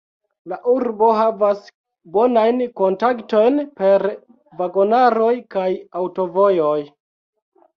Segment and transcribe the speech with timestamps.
[0.51, 1.59] La urbo havas
[2.15, 4.07] bonajn kontaktojn per
[4.63, 5.69] vagonaroj kaj
[6.01, 6.77] aŭtovojoj.